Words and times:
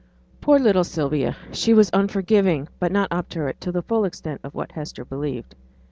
Poor 0.41 0.57
little 0.57 0.83
Sylvia! 0.83 1.37
She 1.51 1.75
was 1.75 1.91
unforgiving, 1.93 2.67
but 2.79 2.91
not 2.91 3.11
obdurate 3.11 3.61
to 3.61 3.71
the 3.71 3.83
full 3.83 4.03
extent 4.03 4.41
of 4.43 4.55
what 4.55 4.71
Hester 4.71 5.05
believed. 5.05 5.53